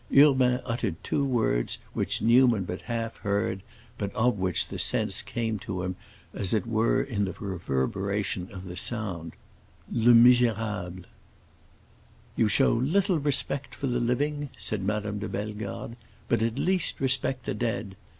Urbain 0.11 0.59
uttered 0.65 0.95
two 1.03 1.23
words 1.23 1.77
which 1.93 2.23
Newman 2.23 2.63
but 2.63 2.81
half 2.81 3.17
heard, 3.17 3.61
but 3.99 4.11
of 4.15 4.39
which 4.39 4.69
the 4.69 4.79
sense 4.79 5.21
came 5.21 5.59
to 5.59 5.83
him 5.83 5.95
as 6.33 6.55
it 6.55 6.65
were 6.65 7.03
in 7.03 7.25
the 7.25 7.33
reverberation 7.33 8.51
of 8.51 8.65
the 8.65 8.75
sound, 8.75 9.33
"Le 9.91 10.13
misérable!" 10.15 11.03
"You 12.35 12.47
show 12.47 12.73
little 12.73 13.19
respect 13.19 13.75
for 13.75 13.85
the 13.85 13.99
living," 13.99 14.49
said 14.57 14.81
Madame 14.83 15.19
de 15.19 15.29
Bellegarde, 15.29 15.93
"but 16.27 16.41
at 16.41 16.57
least 16.57 16.99
respect 16.99 17.45
the 17.45 17.53
dead. 17.53 17.95